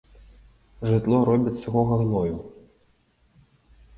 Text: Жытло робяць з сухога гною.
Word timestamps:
Жытло 0.91 1.19
робяць 1.29 1.53
з 1.57 1.61
сухога 1.65 1.93
гною. 2.01 2.37